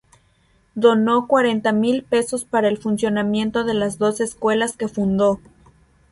Donó 0.73 1.27
cuarenta 1.27 1.73
mil 1.73 2.01
pesos 2.03 2.43
para 2.43 2.69
el 2.69 2.79
funcionamiento 2.79 3.63
de 3.63 3.75
las 3.75 3.99
dos 3.99 4.19
escuelas 4.19 4.75
que 4.75 4.87
fundó. 4.87 5.39